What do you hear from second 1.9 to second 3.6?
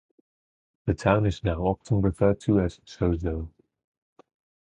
referred to as 'Zozo.